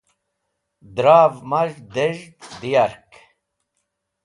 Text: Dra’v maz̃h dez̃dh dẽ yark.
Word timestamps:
Dra’v 0.95 1.35
maz̃h 1.49 1.77
dez̃dh 1.93 2.25
dẽ 2.59 2.69
yark. 2.73 3.11